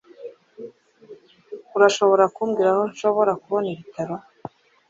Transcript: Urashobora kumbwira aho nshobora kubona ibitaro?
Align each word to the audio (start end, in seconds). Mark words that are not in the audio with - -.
Urashobora 1.75 2.23
kumbwira 2.35 2.69
aho 2.73 2.83
nshobora 2.91 3.31
kubona 3.41 3.67
ibitaro? 3.75 4.15